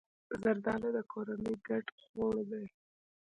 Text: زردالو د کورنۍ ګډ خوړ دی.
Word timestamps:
زردالو 0.41 0.89
د 0.97 0.99
کورنۍ 1.11 1.55
ګډ 1.67 1.85
خوړ 2.03 2.35
دی. 2.51 2.65